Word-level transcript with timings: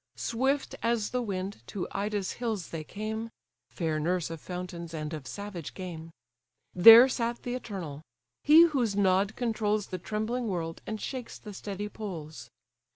Swift 0.15 0.73
as 0.81 1.11
the 1.11 1.21
wind, 1.21 1.61
to 1.67 1.87
Ida's 1.91 2.31
hills 2.41 2.69
they 2.69 2.83
came, 2.83 3.29
(Fair 3.69 3.99
nurse 3.99 4.31
of 4.31 4.41
fountains, 4.41 4.95
and 4.95 5.13
of 5.13 5.27
savage 5.27 5.75
game) 5.75 6.09
There 6.73 7.07
sat 7.07 7.43
the 7.43 7.53
eternal; 7.53 8.01
he 8.43 8.63
whose 8.63 8.95
nod 8.95 9.35
controls 9.35 9.85
The 9.93 9.99
trembling 9.99 10.47
world, 10.47 10.81
and 10.87 10.99
shakes 10.99 11.37
the 11.37 11.53
steady 11.53 11.87
poles. 11.87 12.49